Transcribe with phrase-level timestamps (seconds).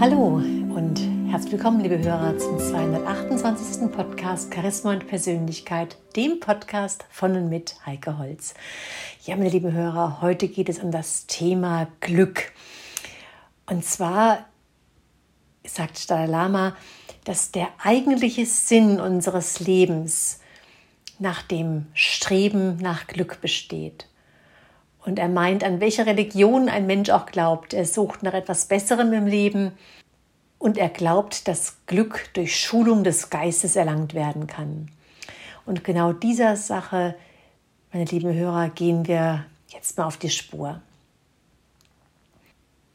[0.00, 0.98] Hallo und
[1.30, 3.92] herzlich willkommen, liebe Hörer, zum 228.
[3.92, 8.54] Podcast Charisma und Persönlichkeit, dem Podcast von und mit Heike Holz.
[9.26, 12.50] Ja, meine lieben Hörer, heute geht es um das Thema Glück.
[13.66, 14.46] Und zwar
[15.66, 16.76] sagt Dalai Lama,
[17.24, 20.40] dass der eigentliche Sinn unseres Lebens
[21.18, 24.06] nach dem Streben nach Glück besteht.
[25.04, 27.72] Und er meint, an welche Religion ein Mensch auch glaubt.
[27.72, 29.72] Er sucht nach etwas Besserem im Leben
[30.58, 34.90] und er glaubt, dass Glück durch Schulung des Geistes erlangt werden kann.
[35.64, 37.14] Und genau dieser Sache,
[37.92, 40.82] meine lieben Hörer, gehen wir jetzt mal auf die Spur.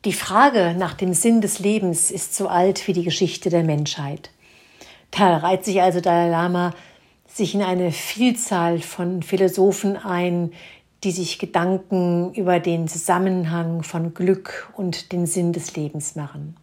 [0.05, 4.29] Die Frage nach dem Sinn des Lebens ist so alt wie die Geschichte der Menschheit.
[5.09, 6.73] Da reiht sich also Dalai Lama
[7.27, 10.53] sich in eine Vielzahl von Philosophen ein,
[11.05, 16.57] die sich Gedanken über den Zusammenhang von Glück und den Sinn des Lebens machen.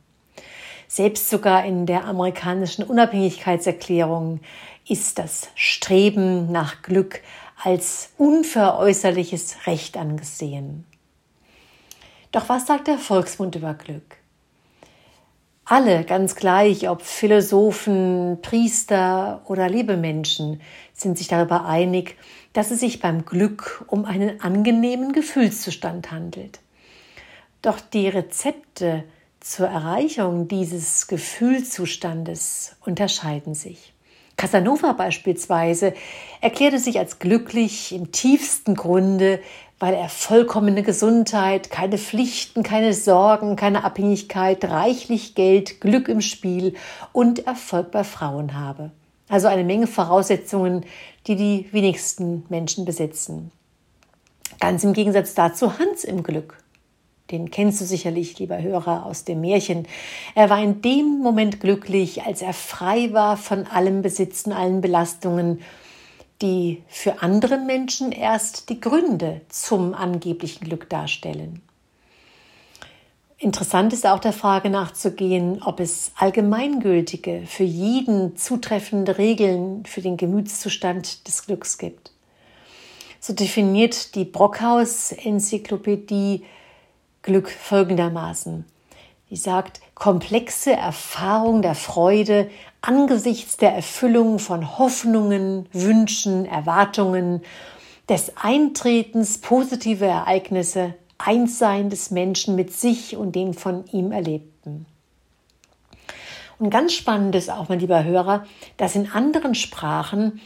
[0.88, 4.40] Selbst sogar in der amerikanischen Unabhängigkeitserklärung
[4.86, 7.22] ist das Streben nach Glück
[7.62, 10.84] als unveräußerliches Recht angesehen.
[12.32, 14.16] Doch was sagt der Volksmund über Glück?
[15.64, 20.60] Alle, ganz gleich, ob Philosophen, Priester oder Liebemenschen,
[20.92, 22.16] sind sich darüber einig,
[22.52, 26.60] dass es sich beim Glück um einen angenehmen Gefühlszustand handelt.
[27.62, 29.04] Doch die Rezepte
[29.38, 33.92] zur Erreichung dieses Gefühlszustandes unterscheiden sich.
[34.36, 35.94] Casanova beispielsweise
[36.40, 39.40] erklärte sich als glücklich im tiefsten Grunde,
[39.82, 46.74] weil er vollkommene Gesundheit, keine Pflichten, keine Sorgen, keine Abhängigkeit, reichlich Geld, Glück im Spiel
[47.10, 48.92] und Erfolg bei Frauen habe.
[49.28, 50.84] Also eine Menge Voraussetzungen,
[51.26, 53.50] die die wenigsten Menschen besitzen.
[54.60, 56.62] Ganz im Gegensatz dazu Hans im Glück.
[57.32, 59.88] Den kennst du sicherlich, lieber Hörer, aus dem Märchen.
[60.36, 65.60] Er war in dem Moment glücklich, als er frei war von allem Besitzen, allen Belastungen,
[66.42, 71.62] die für andere Menschen erst die Gründe zum angeblichen Glück darstellen.
[73.38, 80.16] Interessant ist auch der Frage nachzugehen, ob es allgemeingültige, für jeden zutreffende Regeln für den
[80.16, 82.12] Gemütszustand des Glücks gibt.
[83.18, 86.44] So definiert die Brockhaus-Enzyklopädie
[87.22, 88.64] Glück folgendermaßen.
[89.32, 92.50] Die sagt, komplexe Erfahrung der Freude
[92.82, 97.40] angesichts der Erfüllung von Hoffnungen, Wünschen, Erwartungen,
[98.10, 104.84] des Eintretens positiver Ereignisse Einssein des Menschen mit sich und dem von ihm Erlebten.
[106.58, 108.44] Und ganz spannend ist auch, mein lieber Hörer,
[108.76, 110.42] dass in anderen Sprachen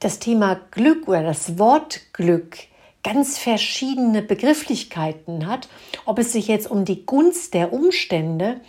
[0.00, 2.56] das Thema Glück oder das Wort Glück
[3.04, 5.68] ganz verschiedene Begrifflichkeiten hat,
[6.06, 8.60] ob es sich jetzt um die Gunst der Umstände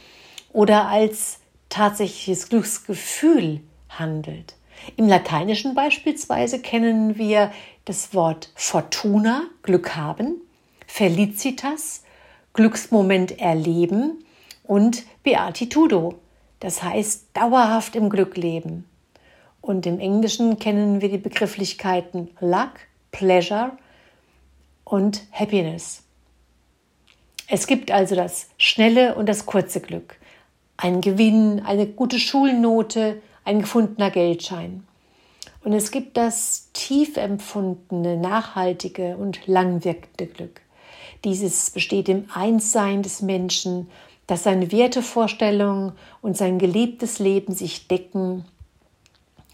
[0.53, 4.55] oder als tatsächliches Glücksgefühl handelt.
[4.97, 7.51] Im Lateinischen beispielsweise kennen wir
[7.85, 10.41] das Wort Fortuna, Glück haben,
[10.85, 12.03] Felicitas,
[12.53, 14.23] Glücksmoment erleben
[14.63, 16.15] und Beatitudo,
[16.59, 18.85] das heißt dauerhaft im Glück leben.
[19.61, 22.71] Und im Englischen kennen wir die Begrifflichkeiten Luck,
[23.11, 23.77] Pleasure
[24.85, 26.03] und Happiness.
[27.47, 30.17] Es gibt also das schnelle und das kurze Glück,
[30.77, 34.87] ein Gewinn, eine gute Schulnote, ein gefundener Geldschein.
[35.63, 40.61] Und es gibt das tief empfundene, nachhaltige und langwirkende Glück.
[41.23, 43.89] Dieses besteht im Einssein des Menschen,
[44.27, 48.45] dass seine Wertevorstellungen und sein gelebtes Leben sich decken.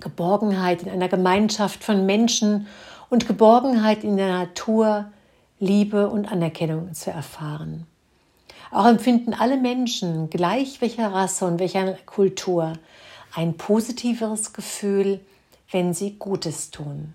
[0.02, 2.68] Geborgenheit in einer Gemeinschaft von Menschen
[3.10, 5.12] und Geborgenheit in der Natur,
[5.62, 7.86] Liebe und Anerkennung zu erfahren.
[8.72, 12.74] Auch empfinden alle Menschen, gleich welcher Rasse und welcher Kultur,
[13.36, 15.20] ein positiveres Gefühl,
[15.70, 17.14] wenn sie Gutes tun.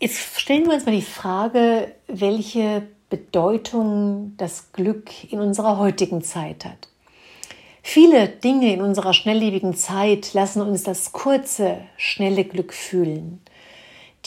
[0.00, 6.64] Jetzt stellen wir uns mal die Frage, welche Bedeutung das Glück in unserer heutigen Zeit
[6.64, 6.88] hat.
[7.82, 13.42] Viele Dinge in unserer schnelllebigen Zeit lassen uns das kurze, schnelle Glück fühlen.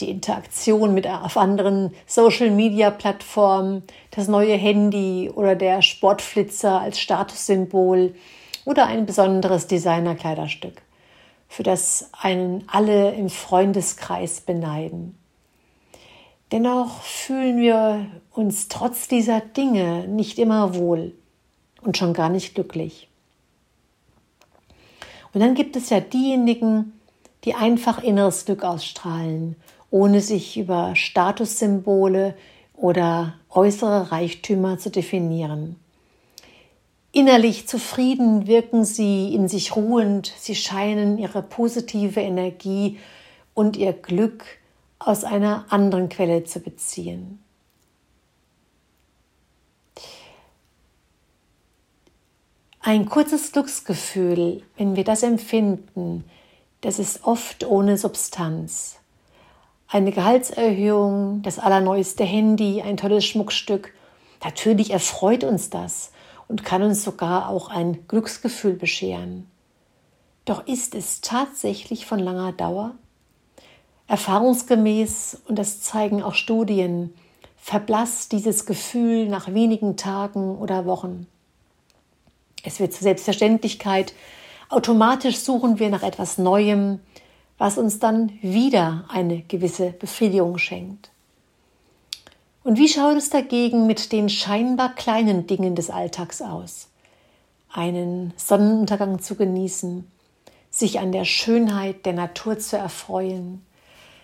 [0.00, 8.14] Die Interaktion mit auf anderen Social-Media-Plattformen, das neue Handy oder der Sportflitzer als Statussymbol
[8.64, 10.82] oder ein besonderes Designerkleiderstück,
[11.48, 15.18] für das einen alle im Freundeskreis beneiden.
[16.52, 21.14] Dennoch fühlen wir uns trotz dieser Dinge nicht immer wohl
[21.80, 23.08] und schon gar nicht glücklich.
[25.32, 26.92] Und dann gibt es ja diejenigen,
[27.44, 29.56] die einfach inneres Glück ausstrahlen,
[29.92, 32.34] ohne sich über Statussymbole
[32.74, 35.76] oder äußere Reichtümer zu definieren.
[37.12, 42.98] Innerlich zufrieden wirken sie in sich ruhend, sie scheinen ihre positive Energie
[43.52, 44.44] und ihr Glück
[44.98, 47.38] aus einer anderen Quelle zu beziehen.
[52.80, 56.24] Ein kurzes Glücksgefühl, wenn wir das empfinden,
[56.80, 59.01] das ist oft ohne Substanz.
[59.92, 63.92] Eine Gehaltserhöhung, das allerneueste Handy, ein tolles Schmuckstück.
[64.42, 66.12] Natürlich erfreut uns das
[66.48, 69.50] und kann uns sogar auch ein Glücksgefühl bescheren.
[70.46, 72.92] Doch ist es tatsächlich von langer Dauer?
[74.06, 77.12] Erfahrungsgemäß, und das zeigen auch Studien,
[77.58, 81.26] verblasst dieses Gefühl nach wenigen Tagen oder Wochen.
[82.64, 84.14] Es wird zur Selbstverständlichkeit.
[84.70, 87.00] Automatisch suchen wir nach etwas Neuem,
[87.62, 91.12] was uns dann wieder eine gewisse Befriedigung schenkt.
[92.64, 96.88] Und wie schaut es dagegen mit den scheinbar kleinen Dingen des Alltags aus?
[97.70, 100.10] Einen Sonnenuntergang zu genießen,
[100.72, 103.64] sich an der Schönheit der Natur zu erfreuen,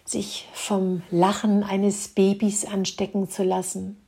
[0.05, 4.02] sich vom Lachen eines Babys anstecken zu lassen,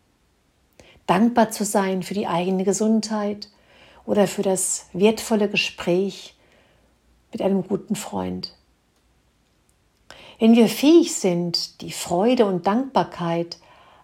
[1.06, 3.48] dankbar zu sein für die eigene Gesundheit
[4.04, 6.34] oder für das wertvolle Gespräch
[7.30, 8.56] mit einem guten Freund.
[10.40, 13.58] Wenn wir fähig sind, die Freude und Dankbarkeit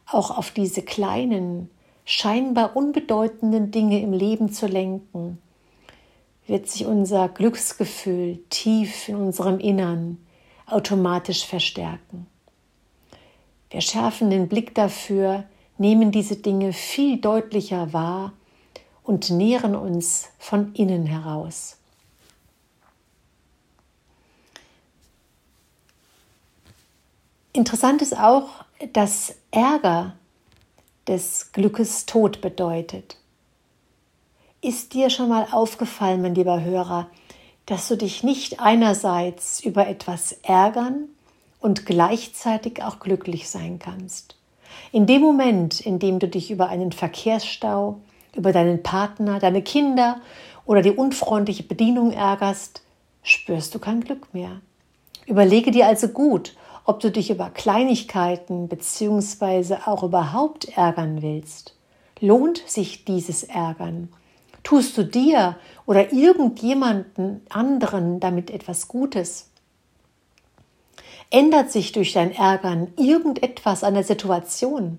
[0.06, 1.70] auch auf diese kleinen,
[2.04, 5.38] scheinbar unbedeutenden Dinge im Leben zu lenken,
[6.46, 10.18] wird sich unser Glücksgefühl tief in unserem Innern
[10.66, 12.26] automatisch verstärken.
[13.70, 15.44] Wir schärfen den Blick dafür,
[15.78, 18.34] nehmen diese Dinge viel deutlicher wahr
[19.02, 21.78] und nähren uns von innen heraus.
[27.56, 28.50] Interessant ist auch,
[28.92, 30.12] dass Ärger
[31.08, 33.16] des Glückes Tod bedeutet.
[34.60, 37.08] Ist dir schon mal aufgefallen, mein lieber Hörer,
[37.64, 41.08] dass du dich nicht einerseits über etwas ärgern
[41.58, 44.36] und gleichzeitig auch glücklich sein kannst?
[44.92, 48.00] In dem Moment, in dem du dich über einen Verkehrsstau,
[48.34, 50.20] über deinen Partner, deine Kinder
[50.66, 52.82] oder die unfreundliche Bedienung ärgerst,
[53.22, 54.60] spürst du kein Glück mehr.
[55.24, 56.54] Überlege dir also gut,
[56.86, 59.78] ob du dich über Kleinigkeiten bzw.
[59.84, 61.74] auch überhaupt ärgern willst.
[62.20, 64.08] Lohnt sich dieses Ärgern?
[64.62, 69.50] Tust du dir oder irgendjemanden anderen damit etwas Gutes?
[71.30, 74.98] Ändert sich durch dein Ärgern irgendetwas an der Situation?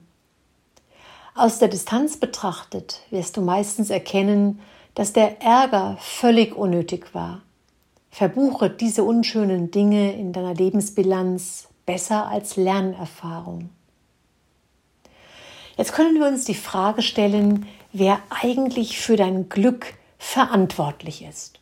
[1.35, 4.59] Aus der Distanz betrachtet wirst du meistens erkennen,
[4.93, 7.43] dass der Ärger völlig unnötig war.
[8.09, 13.69] Verbuche diese unschönen Dinge in deiner Lebensbilanz besser als Lernerfahrung.
[15.77, 21.59] Jetzt können wir uns die Frage stellen, wer eigentlich für dein Glück verantwortlich ist.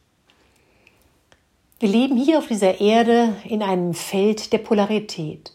[1.79, 5.53] Wir leben hier auf dieser Erde in einem Feld der Polarität.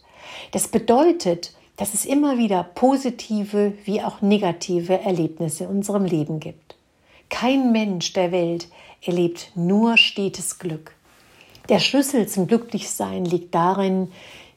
[0.52, 6.76] Das bedeutet, dass es immer wieder positive wie auch negative Erlebnisse in unserem Leben gibt.
[7.30, 8.68] Kein Mensch der Welt
[9.02, 10.94] erlebt nur stetes Glück.
[11.70, 14.12] Der Schlüssel zum Glücklichsein liegt darin,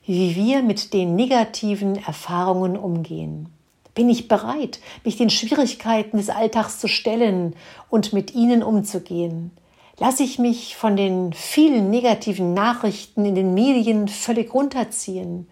[0.05, 3.47] wie wir mit den negativen Erfahrungen umgehen.
[3.95, 7.55] Bin ich bereit, mich den Schwierigkeiten des Alltags zu stellen
[7.89, 9.51] und mit ihnen umzugehen?
[9.99, 15.47] Lasse ich mich von den vielen negativen Nachrichten in den Medien völlig runterziehen?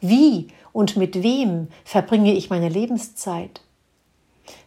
[0.00, 3.60] Wie und mit wem verbringe ich meine Lebenszeit?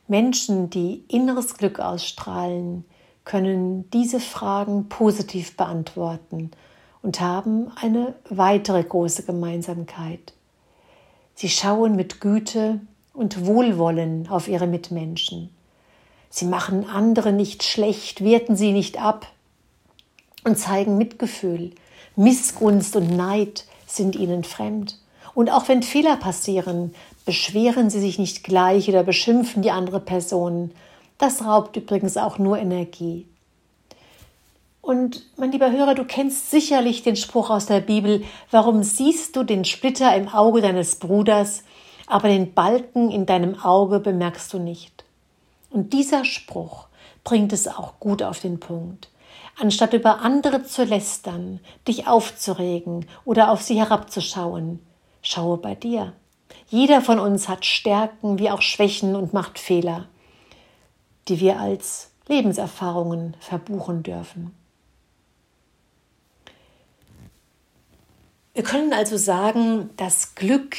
[0.07, 2.85] Menschen, die inneres Glück ausstrahlen,
[3.25, 6.51] können diese Fragen positiv beantworten
[7.01, 10.33] und haben eine weitere große Gemeinsamkeit.
[11.35, 12.81] Sie schauen mit Güte
[13.13, 15.49] und Wohlwollen auf ihre Mitmenschen.
[16.29, 19.27] Sie machen andere nicht schlecht, werten sie nicht ab
[20.43, 21.71] und zeigen Mitgefühl.
[22.15, 24.99] Missgunst und Neid sind ihnen fremd.
[25.33, 26.93] Und auch wenn Fehler passieren,
[27.25, 30.71] beschweren sie sich nicht gleich oder beschimpfen die andere Person.
[31.17, 33.25] Das raubt übrigens auch nur Energie.
[34.81, 39.43] Und mein lieber Hörer, du kennst sicherlich den Spruch aus der Bibel, warum siehst du
[39.43, 41.63] den Splitter im Auge deines Bruders,
[42.07, 45.03] aber den Balken in deinem Auge bemerkst du nicht.
[45.69, 46.87] Und dieser Spruch
[47.23, 49.09] bringt es auch gut auf den Punkt.
[49.59, 54.79] Anstatt über andere zu lästern, dich aufzuregen oder auf sie herabzuschauen,
[55.21, 56.13] Schaue bei dir.
[56.69, 60.07] Jeder von uns hat Stärken wie auch Schwächen und macht Fehler,
[61.27, 64.55] die wir als Lebenserfahrungen verbuchen dürfen.
[68.53, 70.75] Wir können also sagen, dass Glück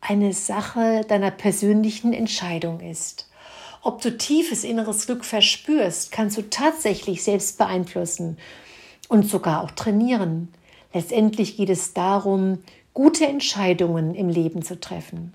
[0.00, 3.30] eine Sache deiner persönlichen Entscheidung ist.
[3.82, 8.36] Ob du tiefes inneres Glück verspürst, kannst du tatsächlich selbst beeinflussen
[9.08, 10.48] und sogar auch trainieren.
[10.92, 12.58] Letztendlich geht es darum,
[12.94, 15.32] gute Entscheidungen im Leben zu treffen.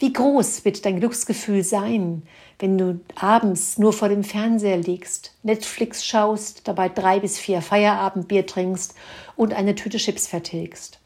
[0.00, 2.22] Wie groß wird dein Glücksgefühl sein,
[2.58, 8.46] wenn du abends nur vor dem Fernseher liegst, Netflix schaust, dabei drei bis vier Feierabendbier
[8.46, 8.94] trinkst
[9.36, 11.00] und eine Tüte Chips vertilgst?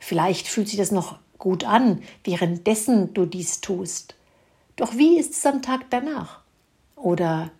[0.00, 4.16] Vielleicht fühlt sich das noch gut an, währenddessen du dies tust.
[4.74, 6.40] Doch wie ist es am Tag danach?
[6.96, 7.52] Oder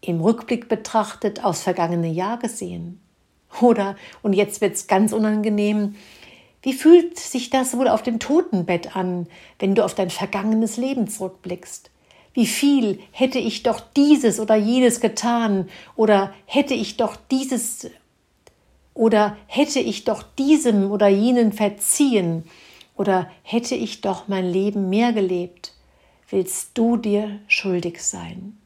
[0.00, 2.98] im Rückblick betrachtet aufs vergangene Jahr gesehen?
[3.60, 5.96] Oder, und jetzt wird es ganz unangenehm,
[6.64, 9.26] wie fühlt sich das wohl auf dem Totenbett an,
[9.58, 11.90] wenn du auf dein vergangenes Leben zurückblickst?
[12.32, 17.90] Wie viel hätte ich doch dieses oder jenes getan oder hätte ich doch dieses
[18.94, 22.44] oder hätte ich doch diesem oder jenen verziehen
[22.96, 25.74] oder hätte ich doch mein Leben mehr gelebt?
[26.30, 28.56] Willst du dir schuldig sein?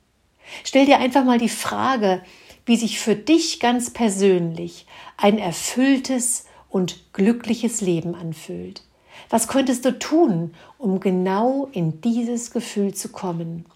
[0.63, 2.23] Stell dir einfach mal die Frage,
[2.65, 4.87] wie sich für dich ganz persönlich
[5.17, 8.83] ein erfülltes und glückliches Leben anfühlt.
[9.31, 13.67] Was könntest du tun, um genau in dieses Gefühl zu kommen?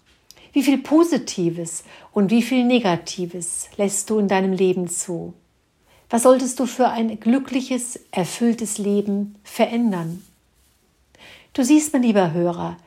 [0.53, 5.33] Wie viel Positives und wie viel Negatives lässt du in deinem Leben zu?
[6.09, 10.23] Was solltest du für ein glückliches, erfülltes Leben verändern?
[11.53, 12.77] Du siehst, mein lieber Hörer,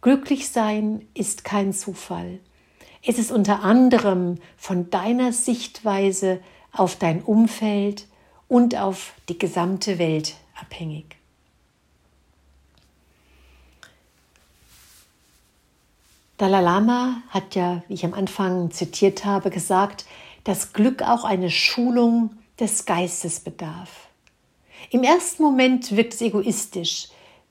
[0.00, 2.40] glücklich sein ist kein Zufall.
[3.06, 6.40] Es ist unter anderem von deiner Sichtweise
[6.72, 8.06] auf dein Umfeld
[8.48, 11.16] und auf die gesamte Welt abhängig.
[16.36, 20.04] Dalai Lama hat ja, wie ich am Anfang zitiert habe, gesagt,
[20.42, 24.08] dass Glück auch eine Schulung des Geistes bedarf.
[24.90, 27.08] Im ersten Moment wirkt es egoistisch,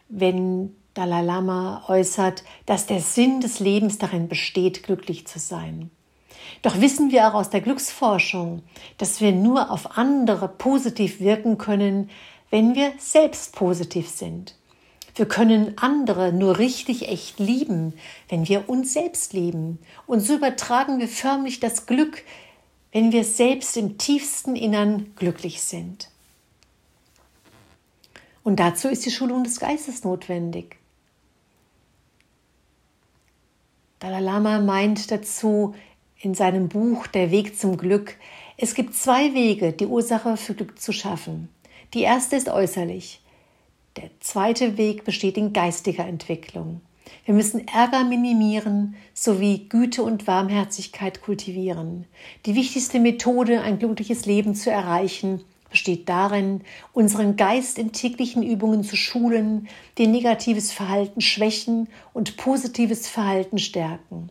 [0.09, 5.89] wenn Dalai Lama äußert, dass der Sinn des Lebens darin besteht, glücklich zu sein.
[6.61, 8.63] Doch wissen wir auch aus der Glücksforschung,
[8.97, 12.09] dass wir nur auf andere positiv wirken können,
[12.49, 14.55] wenn wir selbst positiv sind.
[15.15, 17.93] Wir können andere nur richtig echt lieben,
[18.29, 19.79] wenn wir uns selbst lieben.
[20.07, 22.23] Und so übertragen wir förmlich das Glück,
[22.91, 26.09] wenn wir selbst im tiefsten Innern glücklich sind.
[28.43, 30.77] Und dazu ist die Schulung des Geistes notwendig.
[33.99, 35.75] Dalai Lama meint dazu
[36.23, 38.15] in seinem Buch Der Weg zum Glück,
[38.55, 41.49] es gibt zwei Wege, die Ursache für Glück zu schaffen.
[41.93, 43.19] Die erste ist äußerlich.
[43.97, 46.81] Der zweite Weg besteht in geistiger Entwicklung.
[47.25, 52.05] Wir müssen Ärger minimieren sowie Güte und Warmherzigkeit kultivieren.
[52.45, 56.61] Die wichtigste Methode, ein glückliches Leben zu erreichen, besteht darin,
[56.93, 64.29] unseren Geist in täglichen Übungen zu schulen, die negatives Verhalten schwächen und positives Verhalten stärken.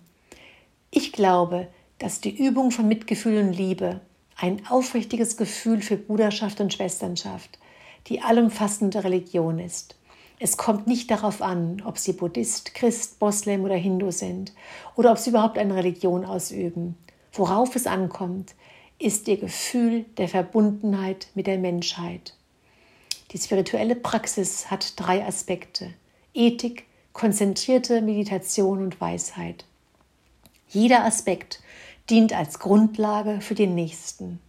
[0.91, 1.69] Ich glaube,
[2.03, 4.01] dass die Übung von Mitgefühl und Liebe,
[4.37, 7.61] ein aufrichtiges Gefühl für Bruderschaft und Schwesternschaft,
[8.09, 9.95] die allumfassende Religion ist.
[10.41, 14.53] Es kommt nicht darauf an, ob sie Buddhist, Christ, Moslem oder Hindu sind
[14.97, 16.97] oder ob sie überhaupt eine Religion ausüben.
[17.33, 18.57] Worauf es ankommt,
[18.99, 22.35] ist ihr Gefühl der Verbundenheit mit der Menschheit.
[23.31, 25.95] Die spirituelle Praxis hat drei Aspekte.
[26.35, 29.65] Ethik, konzentrierte Meditation und Weisheit.
[30.69, 31.61] Jeder Aspekt
[32.11, 34.41] dient als Grundlage für den nächsten.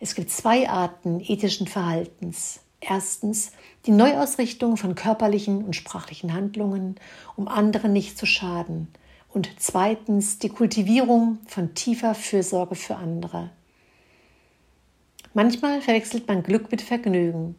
[0.00, 2.60] Es gibt zwei Arten ethischen Verhaltens.
[2.80, 3.52] Erstens
[3.86, 6.96] die Neuausrichtung von körperlichen und sprachlichen Handlungen,
[7.36, 8.88] um anderen nicht zu schaden.
[9.32, 13.50] Und zweitens die Kultivierung von tiefer Fürsorge für andere.
[15.34, 17.54] Manchmal verwechselt man Glück mit Vergnügen.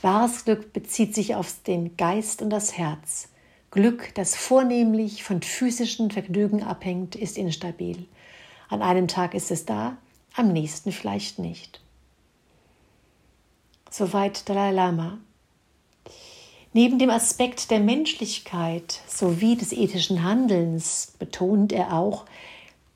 [0.00, 3.28] Wahres Glück bezieht sich auf den Geist und das Herz.
[3.70, 8.06] Glück, das vornehmlich von physischen Vergnügen abhängt, ist instabil.
[8.70, 9.96] An einem Tag ist es da,
[10.34, 11.80] am nächsten vielleicht nicht.
[13.90, 15.18] Soweit Dalai Lama.
[16.72, 22.26] Neben dem Aspekt der Menschlichkeit sowie des ethischen Handelns betont er auch,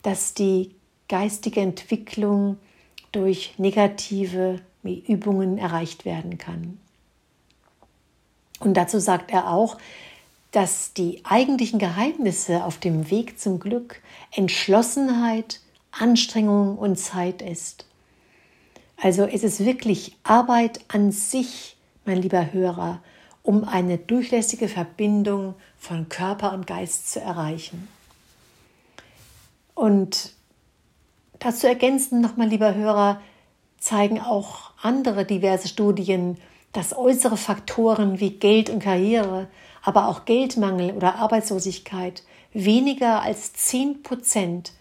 [0.03, 0.71] dass die
[1.09, 2.57] geistige Entwicklung
[3.11, 6.79] durch negative Übungen erreicht werden kann.
[8.61, 9.77] Und dazu sagt er auch,
[10.53, 14.01] dass die eigentlichen Geheimnisse auf dem Weg zum Glück
[14.31, 15.61] Entschlossenheit,
[15.99, 17.87] Anstrengung und Zeit ist.
[18.97, 23.03] Also es ist wirklich Arbeit an sich, mein lieber Hörer,
[23.43, 27.89] um eine durchlässige Verbindung von Körper und Geist zu erreichen.
[29.75, 30.35] Und
[31.45, 33.21] Dazu ergänzen nochmal, lieber Hörer,
[33.79, 36.39] zeigen auch andere diverse Studien,
[36.73, 39.49] dass äußere Faktoren wie Geld und Karriere,
[39.83, 42.23] aber auch Geldmangel oder Arbeitslosigkeit
[42.55, 44.73] weniger als 10 Prozent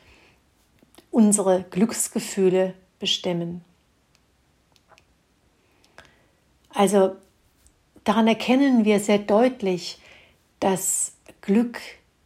[1.14, 3.64] unsere Glücksgefühle bestimmen.
[6.74, 7.16] Also
[8.04, 10.00] daran erkennen wir sehr deutlich,
[10.60, 11.80] dass Glück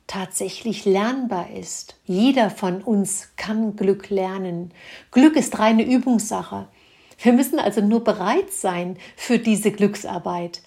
[0.08, 2.00] tatsächlich lernbar ist.
[2.06, 4.72] Jeder von uns kann Glück lernen.
[5.12, 6.70] Glück ist reine Übungssache.
[7.20, 10.62] Wir müssen also nur bereit sein für diese Glücksarbeit,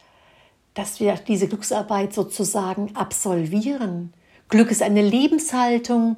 [0.75, 4.13] dass wir diese Glücksarbeit sozusagen absolvieren.
[4.51, 6.17] Glück ist eine Lebenshaltung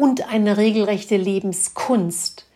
[0.00, 2.46] und eine regelrechte Lebenskunst,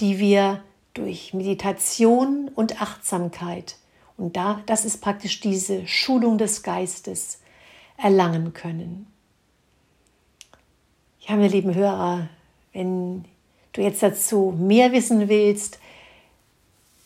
[0.00, 0.62] die wir
[0.94, 3.76] durch Meditation und Achtsamkeit,
[4.16, 7.40] und da, das ist praktisch diese Schulung des Geistes,
[7.98, 9.06] erlangen können.
[11.20, 12.30] Ja, meine lieben Hörer,
[12.72, 13.26] wenn
[13.74, 15.78] du jetzt dazu mehr wissen willst,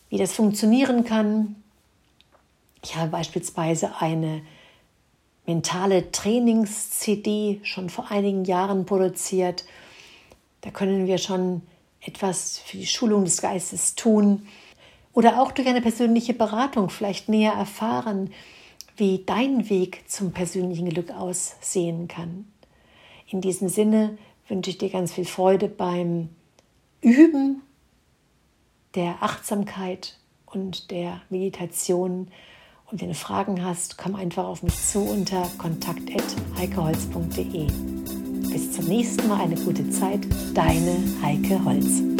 [0.07, 1.57] wie das funktionieren kann,
[2.81, 4.43] ich habe beispielsweise eine
[5.45, 9.65] mentale Trainings-CD schon vor einigen Jahren produziert.
[10.61, 11.61] Da können wir schon
[12.01, 14.47] etwas für die Schulung des Geistes tun
[15.13, 18.31] oder auch durch eine persönliche Beratung vielleicht näher erfahren,
[18.97, 22.45] wie dein Weg zum persönlichen Glück aussehen kann.
[23.27, 24.17] In diesem Sinne
[24.47, 26.29] wünsche ich dir ganz viel Freude beim
[27.01, 27.61] Üben
[28.95, 32.27] der Achtsamkeit und der Meditation.
[32.91, 37.67] Und wenn du Fragen hast, komm einfach auf mich zu unter kontakt.heikeholz.de.
[38.51, 42.10] Bis zum nächsten Mal eine gute Zeit, deine Heike Holz.